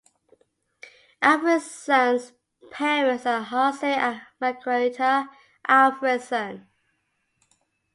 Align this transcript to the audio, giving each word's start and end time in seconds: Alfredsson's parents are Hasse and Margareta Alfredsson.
Alfredsson's 1.21 2.33
parents 2.71 3.27
are 3.27 3.43
Hasse 3.43 3.83
and 3.83 4.19
Margareta 4.39 5.29
Alfredsson. 5.69 6.65